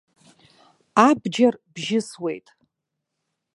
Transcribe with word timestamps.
Абџьар 1.07 1.55
бжьысуеит. 1.73 2.47